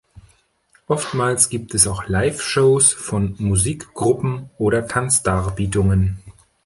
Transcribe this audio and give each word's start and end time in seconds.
Oftmals 0.87 1.49
gibt 1.49 1.75
es 1.75 1.85
auch 1.85 2.07
Live-Shows 2.07 2.91
von 2.91 3.35
Musikgruppen 3.37 4.49
oder 4.57 4.87
Tanzdarbietungen. 4.87 6.23